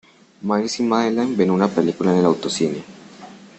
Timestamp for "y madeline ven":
0.79-1.51